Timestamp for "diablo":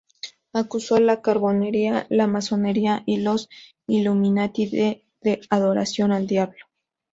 6.25-6.65